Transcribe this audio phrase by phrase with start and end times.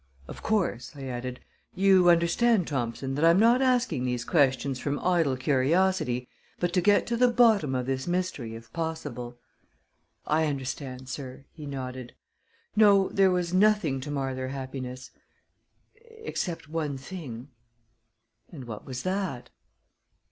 [0.27, 1.41] Of course," I added,
[1.75, 6.27] "you understand, Thompson, that I'm not asking these questions from idle curiosity,
[6.59, 9.37] but to get to the bottom of this mystery, if possible."
[10.25, 12.15] "I understand, sir," he nodded.
[12.75, 15.11] "No, there was nothing to mar their happiness
[16.03, 17.49] except one thing."
[18.51, 19.51] "And what was that?"